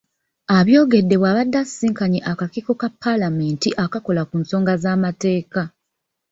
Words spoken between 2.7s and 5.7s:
ka Paalamenti akakola ku nsonga z'amateeka.